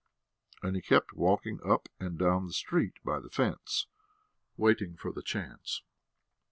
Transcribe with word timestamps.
And 0.63 0.75
he 0.75 0.81
kept 0.81 1.13
walking 1.13 1.59
up 1.63 1.87
and 1.99 2.17
down 2.17 2.47
the 2.47 2.53
street 2.53 2.95
by 3.05 3.19
the 3.19 3.29
fence, 3.29 3.85
waiting 4.57 4.95
for 4.97 5.11
the 5.11 5.21
chance. 5.21 5.83